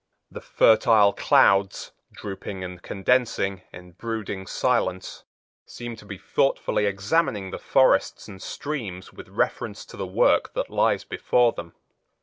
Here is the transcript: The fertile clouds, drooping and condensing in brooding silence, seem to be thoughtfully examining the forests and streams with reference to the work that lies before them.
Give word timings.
The 0.31 0.41
fertile 0.41 1.13
clouds, 1.13 1.91
drooping 2.11 2.63
and 2.63 2.81
condensing 2.81 3.61
in 3.71 3.91
brooding 3.91 4.47
silence, 4.47 5.25
seem 5.67 5.95
to 5.97 6.07
be 6.07 6.17
thoughtfully 6.17 6.87
examining 6.87 7.51
the 7.51 7.59
forests 7.59 8.27
and 8.27 8.41
streams 8.41 9.13
with 9.13 9.29
reference 9.29 9.85
to 9.85 9.97
the 9.97 10.07
work 10.07 10.55
that 10.55 10.71
lies 10.71 11.03
before 11.03 11.51
them. 11.51 11.75